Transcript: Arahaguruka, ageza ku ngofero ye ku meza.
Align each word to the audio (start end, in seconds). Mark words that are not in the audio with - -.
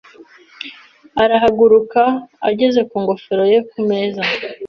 Arahaguruka, 1.23 2.01
ageza 2.49 2.81
ku 2.89 2.95
ngofero 3.03 3.43
ye 3.51 3.59
ku 3.69 3.77
meza. 3.89 4.21